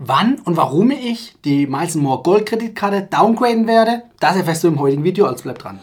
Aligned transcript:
Wann 0.00 0.36
und 0.44 0.56
warum 0.56 0.92
ich 0.92 1.34
die 1.44 1.66
Miles 1.66 1.96
More 1.96 2.22
Gold 2.22 2.46
Kreditkarte 2.46 3.08
downgraden 3.10 3.66
werde, 3.66 4.04
das 4.20 4.36
erfährst 4.36 4.62
du 4.62 4.68
im 4.68 4.78
heutigen 4.78 5.02
Video, 5.02 5.26
also 5.26 5.42
bleib 5.42 5.58
dran. 5.58 5.80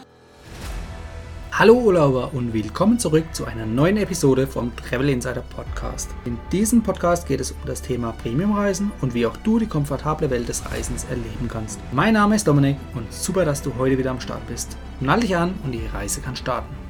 Hallo 1.52 1.74
Urlauber 1.74 2.30
und 2.32 2.54
willkommen 2.54 2.98
zurück 2.98 3.26
zu 3.32 3.44
einer 3.44 3.66
neuen 3.66 3.98
Episode 3.98 4.46
vom 4.46 4.74
Travel 4.74 5.10
Insider 5.10 5.42
Podcast. 5.42 6.08
In 6.24 6.38
diesem 6.50 6.82
Podcast 6.82 7.28
geht 7.28 7.42
es 7.42 7.50
um 7.50 7.58
das 7.66 7.82
Thema 7.82 8.12
Premiumreisen 8.12 8.90
und 9.02 9.12
wie 9.12 9.26
auch 9.26 9.36
du 9.36 9.58
die 9.58 9.66
komfortable 9.66 10.30
Welt 10.30 10.48
des 10.48 10.64
Reisens 10.64 11.04
erleben 11.04 11.50
kannst. 11.50 11.78
Mein 11.92 12.14
Name 12.14 12.36
ist 12.36 12.48
Dominik 12.48 12.78
und 12.94 13.12
super, 13.12 13.44
dass 13.44 13.60
du 13.60 13.74
heute 13.76 13.98
wieder 13.98 14.12
am 14.12 14.20
Start 14.22 14.46
bist. 14.48 14.78
Nall 14.98 15.20
dich 15.20 15.36
an 15.36 15.52
und 15.62 15.72
die 15.72 15.86
Reise 15.92 16.22
kann 16.22 16.36
starten. 16.36 16.85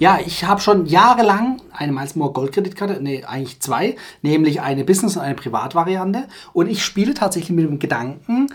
Ja, 0.00 0.20
ich 0.24 0.44
habe 0.44 0.60
schon 0.60 0.86
jahrelang 0.86 1.60
eine 1.72 1.90
Miles 1.90 2.14
More 2.14 2.32
Gold 2.32 2.52
Kreditkarte, 2.52 3.02
nee, 3.02 3.24
eigentlich 3.24 3.58
zwei, 3.58 3.96
nämlich 4.22 4.60
eine 4.60 4.84
Business- 4.84 5.16
und 5.16 5.22
eine 5.22 5.34
Privatvariante. 5.34 6.28
Und 6.52 6.68
ich 6.68 6.84
spiele 6.84 7.14
tatsächlich 7.14 7.50
mit 7.50 7.68
dem 7.68 7.80
Gedanken, 7.80 8.46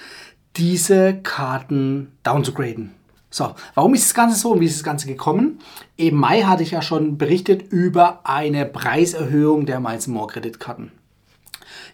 diese 0.55 1.15
Karten 1.15 2.13
downzugraden. 2.23 2.91
So, 3.29 3.55
warum 3.73 3.93
ist 3.93 4.05
das 4.05 4.13
Ganze 4.13 4.39
so 4.39 4.51
und 4.51 4.61
wie 4.61 4.67
ist 4.67 4.77
das 4.77 4.85
Ganze 4.85 5.05
gekommen? 5.05 5.59
Im 5.97 6.15
Mai 6.15 6.43
hatte 6.43 6.63
ich 6.63 6.71
ja 6.71 6.81
schon 6.81 7.17
berichtet 7.17 7.73
über 7.73 8.21
eine 8.23 8.65
Preiserhöhung 8.65 9.65
der 9.65 9.81
Miles 9.81 10.07
More 10.07 10.27
Kreditkarten. 10.27 10.93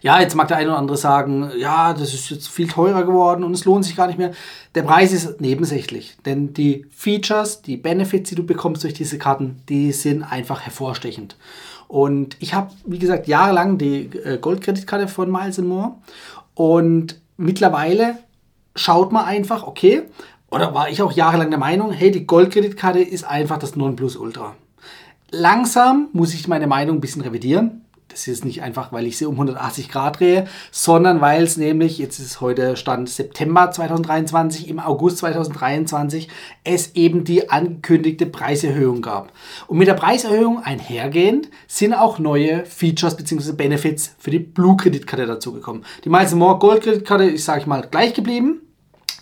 Ja, 0.02 0.18
jetzt 0.18 0.34
mag 0.34 0.48
der 0.48 0.56
eine 0.56 0.70
oder 0.70 0.78
andere 0.78 0.96
sagen, 0.96 1.50
ja, 1.58 1.92
das 1.92 2.14
ist 2.14 2.30
jetzt 2.30 2.48
viel 2.48 2.68
teurer 2.68 3.04
geworden 3.04 3.44
und 3.44 3.52
es 3.52 3.66
lohnt 3.66 3.84
sich 3.84 3.96
gar 3.96 4.06
nicht 4.06 4.18
mehr. 4.18 4.32
Der 4.74 4.82
Preis 4.82 5.12
ist 5.12 5.40
nebensächlich, 5.40 6.16
denn 6.24 6.54
die 6.54 6.86
Features, 6.90 7.60
die 7.60 7.76
Benefits, 7.76 8.30
die 8.30 8.34
du 8.34 8.44
bekommst 8.44 8.82
durch 8.82 8.94
diese 8.94 9.18
Karten, 9.18 9.60
die 9.68 9.92
sind 9.92 10.22
einfach 10.22 10.62
hervorstechend. 10.62 11.36
Und 11.86 12.36
ich 12.40 12.54
habe, 12.54 12.70
wie 12.86 12.98
gesagt, 12.98 13.26
jahrelang 13.28 13.76
die 13.76 14.06
äh, 14.24 14.38
Goldkreditkarte 14.38 15.06
von 15.06 15.30
Miles 15.30 15.58
More 15.58 15.96
und 16.54 17.20
mittlerweile 17.36 18.18
schaut 18.76 19.12
man 19.12 19.26
einfach, 19.26 19.66
okay, 19.66 20.04
oder 20.50 20.72
war 20.72 20.88
ich 20.88 21.02
auch 21.02 21.12
jahrelang 21.12 21.50
der 21.50 21.58
Meinung, 21.58 21.92
hey, 21.92 22.10
die 22.10 22.26
Goldkreditkarte 22.26 23.00
ist 23.00 23.24
einfach 23.24 23.58
das 23.58 23.76
Nonplusultra. 23.76 24.54
Langsam 25.30 26.08
muss 26.12 26.32
ich 26.32 26.48
meine 26.48 26.66
Meinung 26.66 26.96
ein 26.96 27.00
bisschen 27.00 27.22
revidieren 27.22 27.79
das 28.10 28.26
ist 28.28 28.44
nicht 28.44 28.62
einfach, 28.62 28.92
weil 28.92 29.06
ich 29.06 29.16
sie 29.16 29.26
um 29.26 29.34
180 29.34 29.88
Grad 29.88 30.20
drehe, 30.20 30.46
sondern 30.70 31.20
weil 31.20 31.42
es 31.42 31.56
nämlich, 31.56 31.98
jetzt 31.98 32.18
ist 32.18 32.40
heute 32.40 32.76
Stand 32.76 33.08
September 33.08 33.70
2023, 33.70 34.68
im 34.68 34.80
August 34.80 35.18
2023, 35.18 36.28
es 36.64 36.94
eben 36.94 37.24
die 37.24 37.50
angekündigte 37.50 38.26
Preiserhöhung 38.26 39.02
gab. 39.02 39.32
Und 39.66 39.78
mit 39.78 39.88
der 39.88 39.94
Preiserhöhung 39.94 40.62
einhergehend 40.62 41.48
sind 41.66 41.94
auch 41.94 42.18
neue 42.18 42.64
Features 42.64 43.16
bzw. 43.16 43.52
Benefits 43.52 44.14
für 44.18 44.30
die 44.30 44.38
Blue-Kreditkarte 44.38 45.26
dazugekommen. 45.26 45.84
Die 46.04 46.08
Miles 46.08 46.34
More 46.34 46.58
Gold-Kreditkarte 46.58 47.24
ist, 47.24 47.44
sage 47.44 47.60
ich 47.60 47.66
mal, 47.66 47.86
gleich 47.90 48.14
geblieben. 48.14 48.62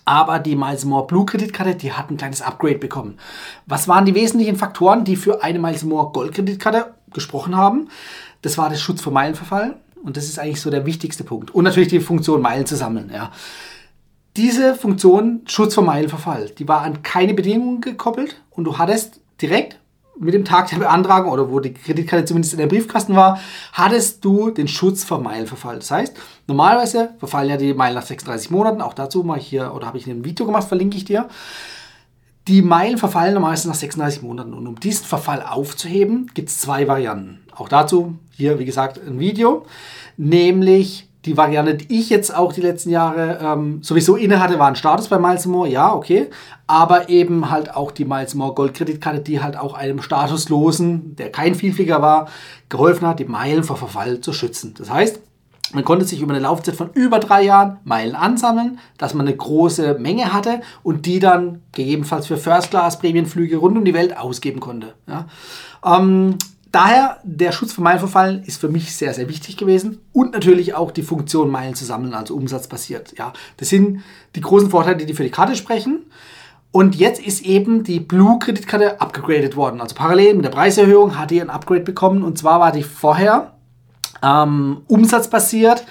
Aber 0.08 0.38
die 0.38 0.56
Miles 0.56 0.86
More 0.86 1.06
Blue 1.06 1.26
Kreditkarte, 1.26 1.74
die 1.74 1.92
hat 1.92 2.10
ein 2.10 2.16
kleines 2.16 2.40
Upgrade 2.40 2.78
bekommen. 2.78 3.18
Was 3.66 3.88
waren 3.88 4.06
die 4.06 4.14
wesentlichen 4.14 4.56
Faktoren, 4.56 5.04
die 5.04 5.16
für 5.16 5.42
eine 5.42 5.58
Miles 5.58 5.84
More 5.84 6.12
Gold 6.12 6.32
Kreditkarte 6.32 6.94
gesprochen 7.12 7.54
haben? 7.54 7.88
Das 8.42 8.58
war 8.58 8.68
der 8.68 8.76
Schutz 8.76 9.00
vor 9.00 9.12
Meilenverfall. 9.12 9.76
Und 10.02 10.16
das 10.16 10.24
ist 10.24 10.38
eigentlich 10.38 10.60
so 10.60 10.70
der 10.70 10.86
wichtigste 10.86 11.24
Punkt. 11.24 11.50
Und 11.50 11.64
natürlich 11.64 11.88
die 11.88 12.00
Funktion, 12.00 12.40
Meilen 12.40 12.66
zu 12.66 12.76
sammeln. 12.76 13.10
Ja. 13.12 13.32
Diese 14.36 14.74
Funktion, 14.74 15.42
Schutz 15.46 15.74
vor 15.74 15.84
Meilenverfall, 15.84 16.50
die 16.50 16.68
war 16.68 16.82
an 16.82 17.02
keine 17.02 17.34
Bedingungen 17.34 17.80
gekoppelt 17.80 18.40
und 18.50 18.64
du 18.64 18.78
hattest 18.78 19.20
direkt 19.42 19.80
mit 20.20 20.34
dem 20.34 20.44
Tag 20.44 20.68
der 20.70 20.78
Beantragung 20.78 21.30
oder 21.30 21.50
wo 21.50 21.60
die 21.60 21.74
Kreditkarte 21.74 22.24
zumindest 22.24 22.54
in 22.54 22.58
der 22.58 22.66
Briefkasten 22.66 23.14
war, 23.14 23.40
hattest 23.72 24.24
du 24.24 24.50
den 24.50 24.68
Schutz 24.68 25.04
vor 25.04 25.20
Meilenverfall. 25.20 25.76
Das 25.76 25.90
heißt, 25.90 26.16
normalerweise 26.46 27.10
verfallen 27.18 27.50
ja 27.50 27.56
die 27.56 27.74
Meilen 27.74 27.94
nach 27.94 28.06
36 28.06 28.50
Monaten. 28.50 28.80
Auch 28.80 28.94
dazu 28.94 29.22
mache 29.22 29.40
ich 29.40 29.46
hier 29.46 29.74
oder 29.74 29.86
habe 29.86 29.98
ich 29.98 30.06
ein 30.06 30.24
Video 30.24 30.46
gemacht, 30.46 30.68
verlinke 30.68 30.96
ich 30.96 31.04
dir. 31.04 31.28
Die 32.48 32.62
Meilen 32.62 32.98
verfallen 32.98 33.34
normalerweise 33.34 33.68
nach 33.68 33.74
36 33.74 34.22
Monaten 34.22 34.54
und 34.54 34.66
um 34.66 34.80
diesen 34.80 35.04
Verfall 35.04 35.42
aufzuheben, 35.42 36.30
gibt 36.34 36.48
es 36.48 36.58
zwei 36.58 36.88
Varianten. 36.88 37.40
Auch 37.54 37.68
dazu 37.68 38.16
hier, 38.38 38.58
wie 38.58 38.64
gesagt, 38.64 39.00
ein 39.04 39.18
Video, 39.18 39.66
nämlich 40.16 41.08
die 41.24 41.36
Variante, 41.36 41.74
die 41.74 41.98
ich 41.98 42.08
jetzt 42.08 42.34
auch 42.34 42.52
die 42.52 42.60
letzten 42.60 42.90
Jahre 42.90 43.40
ähm, 43.42 43.82
sowieso 43.82 44.14
inne 44.16 44.40
hatte, 44.40 44.58
war 44.58 44.68
ein 44.68 44.76
Status 44.76 45.08
bei 45.08 45.18
Miles 45.18 45.44
More, 45.46 45.68
ja, 45.68 45.92
okay. 45.92 46.28
Aber 46.68 47.08
eben 47.08 47.50
halt 47.50 47.74
auch 47.74 47.90
die 47.90 48.04
Miles 48.04 48.34
More 48.34 48.54
Goldkreditkarte, 48.54 49.20
die 49.20 49.42
halt 49.42 49.56
auch 49.56 49.74
einem 49.74 50.00
Statuslosen, 50.00 51.16
der 51.16 51.32
kein 51.32 51.56
Vielflieger 51.56 52.00
war, 52.00 52.28
geholfen 52.68 53.06
hat, 53.06 53.18
die 53.18 53.24
Meilen 53.24 53.64
vor 53.64 53.76
Verfall 53.76 54.20
zu 54.20 54.32
schützen. 54.32 54.74
Das 54.78 54.90
heißt, 54.90 55.20
man 55.74 55.84
konnte 55.84 56.06
sich 56.06 56.22
über 56.22 56.32
eine 56.32 56.42
Laufzeit 56.42 56.76
von 56.76 56.90
über 56.94 57.18
drei 57.18 57.42
Jahren 57.42 57.78
Meilen 57.84 58.14
ansammeln, 58.14 58.78
dass 58.96 59.12
man 59.12 59.26
eine 59.26 59.36
große 59.36 59.98
Menge 59.98 60.32
hatte 60.32 60.62
und 60.82 61.04
die 61.04 61.18
dann 61.18 61.62
gegebenenfalls 61.72 62.26
für 62.26 62.38
First-Class-Prämienflüge 62.38 63.58
rund 63.58 63.76
um 63.76 63.84
die 63.84 63.92
Welt 63.92 64.16
ausgeben 64.16 64.60
konnte. 64.60 64.94
Ja. 65.06 65.26
Ähm, 65.84 66.38
daher, 66.72 67.18
der 67.24 67.52
Schutz 67.52 67.72
vor 67.72 67.84
Meilenverfallen 67.84 68.42
ist 68.44 68.60
für 68.60 68.68
mich 68.68 68.94
sehr, 68.94 69.14
sehr 69.14 69.28
wichtig 69.28 69.56
gewesen 69.56 70.00
und 70.12 70.32
natürlich 70.32 70.74
auch 70.74 70.90
die 70.90 71.02
Funktion 71.02 71.50
Meilen 71.50 71.74
zu 71.74 71.84
sammeln, 71.84 72.14
also 72.14 72.34
umsatzbasiert. 72.34 73.14
Ja. 73.18 73.32
Das 73.56 73.68
sind 73.68 74.02
die 74.34 74.40
großen 74.40 74.70
Vorteile, 74.70 75.04
die 75.04 75.14
für 75.14 75.24
die 75.24 75.30
Karte 75.30 75.56
sprechen. 75.56 76.06
Und 76.70 76.96
jetzt 76.96 77.20
ist 77.20 77.44
eben 77.46 77.82
die 77.82 77.98
Blue-Kreditkarte 77.98 79.00
abgegradet 79.00 79.56
worden. 79.56 79.80
Also 79.80 79.94
parallel 79.94 80.34
mit 80.34 80.44
der 80.44 80.50
Preiserhöhung 80.50 81.18
hat 81.18 81.30
die 81.30 81.40
ein 81.40 81.50
Upgrade 81.50 81.80
bekommen. 81.80 82.22
Und 82.22 82.36
zwar 82.36 82.60
war 82.60 82.72
die 82.72 82.82
vorher 82.82 83.54
ähm, 84.22 84.82
umsatzbasiert, 84.86 85.84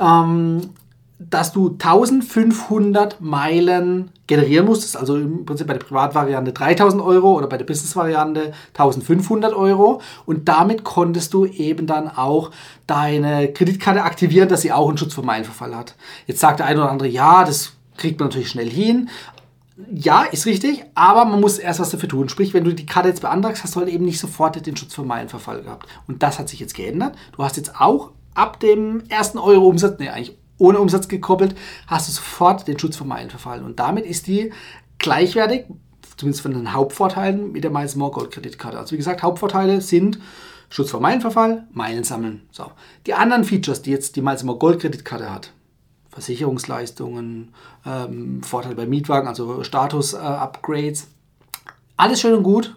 ähm, 0.00 0.70
dass 1.18 1.52
du 1.52 1.70
1500 1.70 3.20
Meilen 3.20 4.10
generieren 4.26 4.66
musstest, 4.66 4.96
also 4.96 5.16
im 5.16 5.44
Prinzip 5.44 5.66
bei 5.66 5.74
der 5.74 5.84
Privatvariante 5.84 6.52
3000 6.52 7.02
Euro 7.02 7.36
oder 7.36 7.46
bei 7.46 7.56
der 7.56 7.64
Businessvariante 7.64 8.52
1500 8.72 9.54
Euro 9.54 10.00
und 10.26 10.48
damit 10.48 10.82
konntest 10.82 11.32
du 11.32 11.46
eben 11.46 11.86
dann 11.86 12.08
auch 12.08 12.50
deine 12.86 13.52
Kreditkarte 13.52 14.02
aktivieren, 14.02 14.48
dass 14.48 14.62
sie 14.62 14.72
auch 14.72 14.88
einen 14.88 14.98
Schutz 14.98 15.14
vor 15.14 15.24
Meilenverfall 15.24 15.76
hat. 15.76 15.94
Jetzt 16.26 16.40
sagt 16.40 16.58
der 16.58 16.66
eine 16.66 16.80
oder 16.80 16.90
andere, 16.90 17.08
ja, 17.08 17.44
das 17.44 17.72
kriegt 17.96 18.18
man 18.18 18.28
natürlich 18.28 18.50
schnell 18.50 18.68
hin, 18.68 19.08
ja, 19.92 20.22
ist 20.22 20.46
richtig, 20.46 20.84
aber 20.94 21.24
man 21.24 21.40
muss 21.40 21.58
erst 21.58 21.80
was 21.80 21.90
dafür 21.90 22.08
tun. 22.08 22.28
Sprich, 22.28 22.54
wenn 22.54 22.64
du 22.64 22.72
die 22.72 22.86
Karte 22.86 23.08
jetzt 23.08 23.22
beantragst, 23.22 23.64
hast 23.64 23.74
du 23.74 23.80
halt 23.80 23.88
eben 23.88 24.04
nicht 24.04 24.20
sofort 24.20 24.64
den 24.64 24.76
Schutz 24.76 24.94
vor 24.94 25.04
Meilenverfall 25.04 25.62
gehabt. 25.62 25.88
Und 26.06 26.22
das 26.22 26.38
hat 26.38 26.48
sich 26.48 26.60
jetzt 26.60 26.74
geändert. 26.74 27.16
Du 27.36 27.42
hast 27.42 27.56
jetzt 27.56 27.80
auch 27.80 28.12
ab 28.34 28.60
dem 28.60 29.02
ersten 29.08 29.38
Euro 29.38 29.66
Umsatz, 29.66 29.98
ne, 29.98 30.12
eigentlich 30.12 30.36
ohne 30.64 30.80
Umsatz 30.80 31.08
gekoppelt, 31.08 31.54
hast 31.86 32.08
du 32.08 32.12
sofort 32.12 32.66
den 32.66 32.78
Schutz 32.78 32.96
vor 32.96 33.06
Meilenverfall. 33.06 33.62
Und 33.62 33.78
damit 33.78 34.06
ist 34.06 34.26
die 34.26 34.52
gleichwertig, 34.98 35.66
zumindest 36.16 36.42
von 36.42 36.52
den 36.52 36.72
Hauptvorteilen, 36.72 37.52
mit 37.52 37.64
der 37.64 37.70
Miles 37.70 37.96
More 37.96 38.12
Gold 38.12 38.30
Kreditkarte. 38.30 38.78
Also 38.78 38.92
wie 38.92 38.96
gesagt, 38.96 39.22
Hauptvorteile 39.22 39.80
sind 39.80 40.18
Schutz 40.70 40.90
vor 40.90 41.00
Meilenverfall, 41.00 41.66
Meilen 41.72 42.04
sammeln. 42.04 42.42
So. 42.50 42.70
Die 43.06 43.14
anderen 43.14 43.44
Features, 43.44 43.82
die 43.82 43.90
jetzt 43.90 44.16
die 44.16 44.22
Miles 44.22 44.42
More 44.42 44.58
Gold 44.58 44.80
Kreditkarte 44.80 45.32
hat, 45.32 45.52
Versicherungsleistungen, 46.08 47.52
ähm, 47.84 48.42
Vorteile 48.42 48.74
bei 48.74 48.86
Mietwagen, 48.86 49.28
also 49.28 49.62
Status-Upgrades. 49.62 51.02
Äh, 51.02 51.70
Alles 51.96 52.20
schön 52.20 52.34
und 52.34 52.42
gut. 52.42 52.76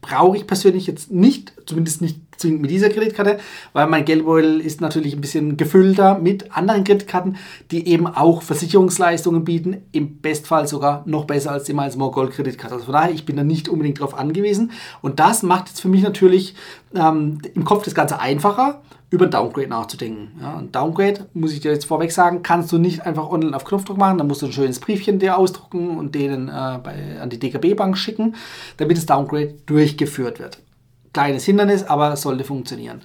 Brauche 0.00 0.36
ich 0.36 0.46
persönlich 0.46 0.86
jetzt 0.86 1.10
nicht, 1.10 1.52
zumindest 1.66 2.02
nicht 2.02 2.20
zwingend 2.42 2.62
mit 2.62 2.70
dieser 2.70 2.90
Kreditkarte, 2.90 3.38
weil 3.72 3.86
mein 3.86 4.04
Geldbeutel 4.04 4.60
ist 4.60 4.80
natürlich 4.80 5.14
ein 5.14 5.20
bisschen 5.20 5.56
gefüllter 5.56 6.18
mit 6.18 6.54
anderen 6.54 6.84
Kreditkarten, 6.84 7.36
die 7.70 7.88
eben 7.88 8.06
auch 8.06 8.42
Versicherungsleistungen 8.42 9.44
bieten, 9.44 9.78
im 9.92 10.18
Bestfall 10.18 10.68
sogar 10.68 11.02
noch 11.06 11.24
besser 11.24 11.52
als 11.52 11.64
die 11.64 11.72
Miles 11.72 11.96
More 11.96 12.12
Gold 12.12 12.32
Kreditkarte. 12.32 12.74
Also 12.74 12.86
von 12.86 12.94
daher, 12.94 13.12
ich 13.12 13.24
bin 13.24 13.36
da 13.36 13.44
nicht 13.44 13.68
unbedingt 13.68 13.98
darauf 13.98 14.18
angewiesen. 14.18 14.72
Und 15.00 15.18
das 15.20 15.42
macht 15.42 15.68
jetzt 15.68 15.80
für 15.80 15.88
mich 15.88 16.02
natürlich 16.02 16.54
ähm, 16.94 17.38
im 17.54 17.64
Kopf 17.64 17.84
das 17.84 17.94
Ganze 17.94 18.20
einfacher 18.20 18.82
über 19.12 19.26
ein 19.26 19.30
Downgrade 19.30 19.68
nachzudenken. 19.68 20.32
Ja, 20.40 20.56
ein 20.56 20.72
Downgrade, 20.72 21.26
muss 21.34 21.52
ich 21.52 21.60
dir 21.60 21.70
jetzt 21.70 21.84
vorweg 21.84 22.10
sagen, 22.10 22.42
kannst 22.42 22.72
du 22.72 22.78
nicht 22.78 23.04
einfach 23.06 23.30
online 23.30 23.54
auf 23.54 23.64
Knopfdruck 23.64 23.98
machen, 23.98 24.18
dann 24.18 24.26
musst 24.26 24.40
du 24.40 24.46
ein 24.46 24.52
schönes 24.52 24.80
Briefchen 24.80 25.18
dir 25.18 25.36
ausdrucken 25.36 25.98
und 25.98 26.14
denen 26.14 26.48
äh, 26.48 26.78
bei, 26.82 27.20
an 27.20 27.28
die 27.28 27.38
DKB-Bank 27.38 27.96
schicken, 27.98 28.34
damit 28.78 28.96
das 28.96 29.06
Downgrade 29.06 29.54
durchgeführt 29.66 30.38
wird. 30.40 30.58
Kleines 31.12 31.44
Hindernis, 31.44 31.84
aber 31.84 32.16
sollte 32.16 32.44
funktionieren. 32.44 33.02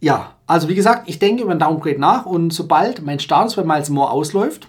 Ja, 0.00 0.34
also 0.46 0.68
wie 0.68 0.74
gesagt, 0.74 1.08
ich 1.08 1.18
denke 1.18 1.42
über 1.42 1.52
ein 1.52 1.58
Downgrade 1.58 1.98
nach 1.98 2.26
und 2.26 2.52
sobald 2.52 3.02
mein 3.02 3.20
Status 3.20 3.56
bei 3.56 3.64
Miles 3.64 3.88
More 3.90 4.10
ausläuft, 4.10 4.68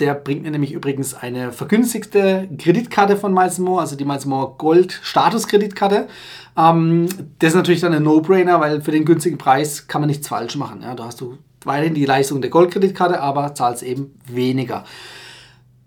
der 0.00 0.14
bringt 0.14 0.42
mir 0.42 0.50
nämlich 0.50 0.72
übrigens 0.72 1.14
eine 1.14 1.52
vergünstigte 1.52 2.48
Kreditkarte 2.58 3.16
von 3.16 3.34
Miles 3.34 3.58
More, 3.58 3.80
also 3.80 3.96
die 3.96 4.04
Miles 4.04 4.26
More 4.26 4.54
Gold 4.56 4.98
Status-Kreditkarte. 5.02 6.08
Ähm, 6.56 7.08
das 7.38 7.50
ist 7.50 7.56
natürlich 7.56 7.80
dann 7.80 7.92
ein 7.92 8.02
No-Brainer, 8.02 8.60
weil 8.60 8.80
für 8.80 8.92
den 8.92 9.04
günstigen 9.04 9.38
Preis 9.38 9.86
kann 9.88 10.00
man 10.00 10.08
nichts 10.08 10.28
falsch 10.28 10.56
machen. 10.56 10.82
Ja, 10.82 10.94
da 10.94 11.04
hast 11.04 11.20
du 11.20 11.38
weiterhin 11.64 11.94
die 11.94 12.06
Leistung 12.06 12.40
der 12.40 12.50
Goldkreditkarte, 12.50 13.20
aber 13.20 13.54
zahlst 13.54 13.82
eben 13.82 14.18
weniger. 14.26 14.84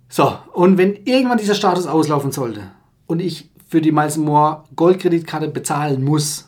So, 0.10 0.38
und 0.54 0.78
wenn 0.78 0.96
irgendwann 1.06 1.40
dieser 1.40 1.56
Status 1.56 1.88
auslaufen 1.88 2.32
sollte 2.32 2.62
und 3.08 3.20
ich 3.20 3.50
für 3.74 3.82
die 3.82 3.92
Miles 3.92 4.18
More 4.18 4.66
Goldkreditkarte 4.76 5.48
bezahlen 5.48 6.04
muss, 6.04 6.48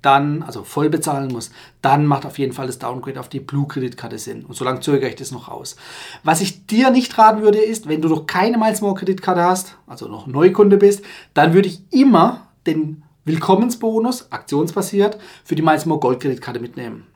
dann, 0.00 0.44
also 0.44 0.62
voll 0.62 0.90
bezahlen 0.90 1.32
muss, 1.32 1.50
dann 1.80 2.06
macht 2.06 2.24
auf 2.24 2.38
jeden 2.38 2.52
Fall 2.52 2.68
das 2.68 2.78
Downgrade 2.78 3.18
auf 3.18 3.28
die 3.28 3.40
Blue-Kreditkarte 3.40 4.16
Sinn. 4.16 4.44
Und 4.44 4.54
solange 4.54 4.78
zögere 4.78 5.08
ich 5.08 5.16
das 5.16 5.32
noch 5.32 5.48
aus. 5.48 5.74
Was 6.22 6.40
ich 6.40 6.68
dir 6.68 6.90
nicht 6.92 7.18
raten 7.18 7.42
würde, 7.42 7.58
ist, 7.58 7.88
wenn 7.88 8.00
du 8.00 8.08
noch 8.08 8.26
keine 8.26 8.58
Miles 8.58 8.80
More 8.80 8.94
Kreditkarte 8.94 9.42
hast, 9.42 9.76
also 9.88 10.06
noch 10.06 10.28
Neukunde 10.28 10.76
bist, 10.76 11.04
dann 11.34 11.52
würde 11.52 11.66
ich 11.66 11.82
immer 11.90 12.46
den 12.64 13.02
Willkommensbonus, 13.24 14.30
aktionsbasiert, 14.30 15.18
für 15.42 15.56
die 15.56 15.62
Miles 15.62 15.84
More 15.84 15.98
Gold 15.98 16.20
Kreditkarte 16.20 16.60
mitnehmen. 16.60 17.08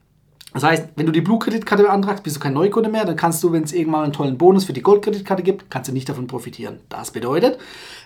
Das 0.57 0.65
heißt, 0.65 0.89
wenn 0.97 1.05
du 1.05 1.13
die 1.13 1.21
Blue-Kreditkarte 1.21 1.83
beantragst, 1.83 2.25
bist 2.25 2.37
du 2.37 2.41
kein 2.41 2.55
Neukunde 2.55 2.89
mehr, 2.89 3.05
dann 3.05 3.15
kannst 3.15 3.45
du, 3.45 3.53
wenn 3.53 3.65
es 3.65 3.75
irgendwann 3.75 4.05
einen 4.05 4.15
tollen 4.15 4.39
Bonus 4.39 4.65
für 4.65 4.73
die 4.73 4.81
Gold-Kreditkarte 4.81 5.43
gibt, 5.43 5.71
kannst 5.71 5.91
du 5.91 5.93
nicht 5.93 6.09
davon 6.09 6.29
profitieren. 6.29 6.79
Das 6.89 7.11
bedeutet, 7.11 7.59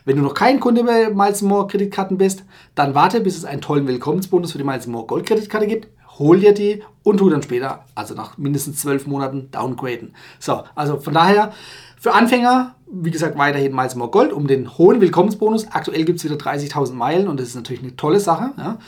wenn 0.05 0.17
du 0.17 0.23
noch 0.23 0.35
kein 0.35 0.58
Kunde 0.58 0.82
bei 0.82 1.11
Miles 1.11 1.43
More 1.43 1.69
Kreditkarten 1.69 2.19
bist, 2.19 2.43
dann 2.75 2.97
warte, 2.97 3.20
bis 3.20 3.37
es 3.37 3.44
einen 3.44 3.61
tollen 3.61 3.87
Willkommensbonus 3.87 4.50
für 4.50 4.58
die 4.58 4.64
Miles 4.64 4.88
More 4.88 5.06
Gold-Kreditkarte 5.06 5.69
gibt, 5.69 5.87
hol 6.20 6.38
dir 6.38 6.55
die 6.55 6.82
und 7.02 7.19
tu 7.19 7.28
dann 7.31 7.43
später, 7.43 7.84
also 7.96 8.14
nach 8.14 8.38
mindestens 8.38 8.81
zwölf 8.81 9.06
Monaten, 9.06 9.50
downgraden. 9.50 10.14
So, 10.38 10.62
also 10.75 10.99
von 10.99 11.14
daher, 11.14 11.52
für 11.99 12.12
Anfänger, 12.12 12.76
wie 12.93 13.11
gesagt, 13.11 13.38
weiterhin 13.38 13.75
Miles 13.75 13.94
More 13.94 14.11
Gold 14.11 14.32
um 14.32 14.46
den 14.46 14.76
hohen 14.78 15.00
Willkommensbonus. 15.00 15.69
Aktuell 15.70 16.05
gibt 16.05 16.19
es 16.19 16.25
wieder 16.25 16.37
30.000 16.37 16.93
Meilen 16.93 17.28
und 17.28 17.40
das 17.40 17.49
ist 17.49 17.55
natürlich 17.55 17.82
eine 17.82 17.96
tolle 17.96 18.20
Sache. 18.20 18.50
Ja? 18.58 18.78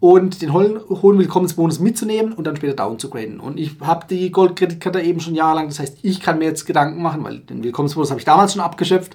Und 0.00 0.42
den 0.42 0.52
hohen, 0.52 0.80
hohen 0.88 1.18
Willkommensbonus 1.18 1.80
mitzunehmen 1.80 2.32
und 2.32 2.46
dann 2.46 2.56
später 2.56 2.74
down 2.74 2.98
zu 2.98 3.08
graden. 3.08 3.40
Und 3.40 3.58
ich 3.58 3.76
habe 3.80 4.06
die 4.08 4.30
Gold-Kreditkarte 4.30 5.00
eben 5.00 5.20
schon 5.20 5.34
jahrelang, 5.34 5.68
das 5.68 5.78
heißt, 5.78 5.98
ich 6.02 6.20
kann 6.20 6.38
mir 6.38 6.46
jetzt 6.46 6.66
Gedanken 6.66 7.02
machen, 7.02 7.24
weil 7.24 7.38
den 7.38 7.62
Willkommensbonus 7.64 8.10
habe 8.10 8.20
ich 8.20 8.26
damals 8.26 8.52
schon 8.52 8.62
abgeschöpft. 8.62 9.14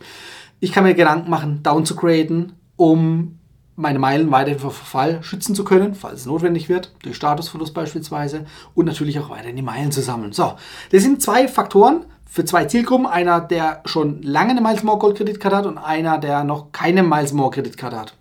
Ich 0.60 0.72
kann 0.72 0.84
mir 0.84 0.96
Gedanken 0.96 1.30
machen, 1.30 1.62
down 1.62 1.86
zu 1.86 1.96
graden, 1.96 2.54
um 2.76 3.37
meine 3.78 4.00
Meilen 4.00 4.32
weiterhin 4.32 4.60
vor 4.60 4.72
Verfall 4.72 5.24
schützen 5.24 5.56
zu 5.56 5.64
können, 5.64 5.96
falls 5.96 6.22
es 6.22 6.26
notwendig 6.26 6.68
wird, 6.68 6.92
durch 7.04 7.16
Statusverlust 7.16 7.74
beispielsweise 7.74 8.46
und 8.76 8.86
natürlich 8.86 9.20
auch 9.20 9.30
weiterhin 9.30 9.56
die 9.56 9.62
Meilen 9.62 9.92
zu 9.92 10.02
sammeln. 10.02 10.34
So, 10.34 10.56
das 10.92 11.04
sind 11.04 11.22
zwei 11.22 11.48
Faktoren, 11.48 12.06
für 12.30 12.46
zwei 12.46 12.66
Zielgruppen. 12.66 13.06
Einer, 13.06 13.40
der 13.40 13.82
schon 13.86 14.22
lange 14.22 14.52
eine 14.52 14.62
Miles 14.62 14.84
More 14.84 15.00
Gold 15.00 15.18
Kreditkarte 15.18 15.58
hat 15.58 15.66
und 15.66 15.78
einer, 15.78 16.18
der 16.18 16.44
noch 16.44 16.72
keine 16.72 17.04
Miles 17.04 17.34
More 17.34 17.52
Kreditkarte 17.52 17.98
hat. 17.98 18.14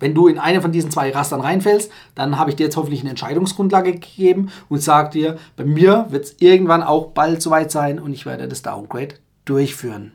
Wenn 0.00 0.14
du 0.14 0.28
in 0.28 0.38
eine 0.38 0.62
von 0.62 0.72
diesen 0.72 0.90
zwei 0.90 1.10
Rastern 1.10 1.40
reinfällst, 1.40 1.90
dann 2.14 2.38
habe 2.38 2.50
ich 2.50 2.56
dir 2.56 2.64
jetzt 2.64 2.76
hoffentlich 2.76 3.00
eine 3.00 3.10
Entscheidungsgrundlage 3.10 3.92
gegeben 3.92 4.50
und 4.68 4.80
sage 4.80 5.10
dir, 5.10 5.38
bei 5.56 5.64
mir 5.64 6.06
wird 6.10 6.24
es 6.24 6.36
irgendwann 6.38 6.84
auch 6.84 7.08
bald 7.08 7.42
soweit 7.42 7.70
sein 7.70 7.98
und 7.98 8.12
ich 8.12 8.24
werde 8.24 8.46
das 8.46 8.62
Downgrade 8.62 9.16
durchführen. 9.44 10.12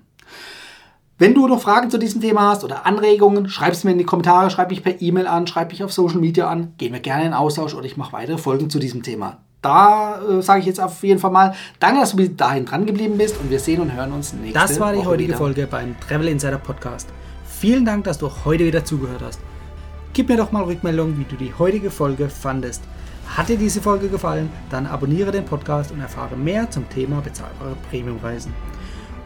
Wenn 1.18 1.34
du 1.34 1.48
noch 1.48 1.62
Fragen 1.62 1.90
zu 1.90 1.98
diesem 1.98 2.22
Thema 2.22 2.50
hast 2.50 2.64
oder 2.64 2.86
Anregungen, 2.86 3.48
schreib 3.48 3.74
es 3.74 3.84
mir 3.84 3.92
in 3.92 3.98
die 3.98 4.04
Kommentare, 4.04 4.50
schreib 4.50 4.72
mich 4.72 4.84
per 4.84 5.02
E-Mail 5.02 5.28
an, 5.28 5.48
schreib 5.48 5.70
mich 5.72 5.84
auf 5.84 5.94
Social 5.94 6.20
Media 6.20 6.48
an, 6.50 6.74
gehen 6.78 6.94
wir 6.94 7.00
gerne 7.00 7.26
in 7.26 7.34
Austausch 7.34 7.76
oder 7.76 7.86
ich 7.86 7.98
mache 7.98 8.14
weitere 8.14 8.38
Folgen 8.38 8.70
zu 8.70 8.80
diesem 8.80 9.04
Thema 9.04 9.38
da 9.64 10.20
äh, 10.22 10.42
sage 10.42 10.60
ich 10.60 10.66
jetzt 10.68 10.80
auf 10.80 11.02
jeden 11.04 11.20
Fall 11.20 11.32
mal, 11.32 11.56
danke, 11.80 12.02
dass 12.02 12.12
du 12.12 12.18
bis 12.18 12.36
dahin 12.36 12.66
dran 12.66 12.86
geblieben 12.86 13.18
bist 13.18 13.40
und 13.40 13.50
wir 13.50 13.60
sehen 13.60 13.82
und 13.82 13.94
hören 13.94 14.12
uns 14.12 14.34
nächste 14.34 14.60
Woche. 14.60 14.68
Das 14.68 14.80
war 14.80 14.92
die 14.92 15.00
Woche 15.00 15.08
heutige 15.08 15.30
wieder. 15.30 15.38
Folge 15.38 15.68
beim 15.68 15.96
Travel 16.00 16.28
Insider 16.28 16.58
Podcast. 16.58 17.08
Vielen 17.46 17.86
Dank, 17.86 18.04
dass 18.04 18.18
du 18.18 18.30
heute 18.46 18.66
wieder 18.66 18.86
zugehört 18.86 19.22
hast. 19.26 19.40
Gib 20.14 20.30
mir 20.30 20.38
doch 20.38 20.52
mal 20.52 20.64
Rückmeldung, 20.64 21.18
wie 21.18 21.24
du 21.24 21.36
die 21.38 21.54
heutige 21.58 21.90
Folge 21.90 22.30
fandest. 22.30 22.84
Hat 23.26 23.48
dir 23.48 23.58
diese 23.58 23.82
Folge 23.82 24.10
gefallen, 24.10 24.52
dann 24.70 24.86
abonniere 24.86 25.32
den 25.32 25.46
Podcast 25.46 25.92
und 25.92 26.02
erfahre 26.02 26.36
mehr 26.36 26.70
zum 26.70 26.88
Thema 26.90 27.22
bezahlbare 27.22 27.76
Premiumreisen. 27.90 28.54